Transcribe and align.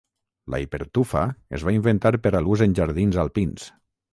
La 0.53 0.59
hipertufa 0.63 1.21
es 1.59 1.65
va 1.67 1.75
inventar 1.77 2.13
per 2.25 2.35
a 2.35 2.43
l'ús 2.47 2.67
en 2.69 2.77
jardins 2.81 3.21
alpins. 3.27 3.69